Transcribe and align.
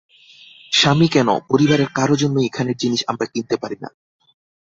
স্বামী 0.71 1.07
কেন, 1.07 1.29
পরিবারের 1.49 1.89
কারও 1.93 2.15
জন্যই 2.15 2.47
এখানের 2.47 2.77
জিনিস 2.77 3.01
আমরা 3.07 3.25
কিনতে 3.25 3.55
পারি 3.57 3.77
না। 3.81 3.89